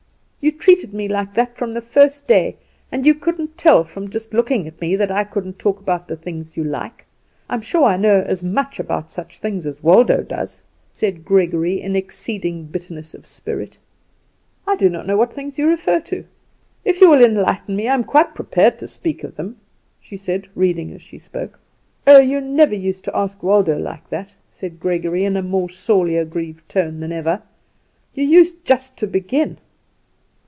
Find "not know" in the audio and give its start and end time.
14.89-15.15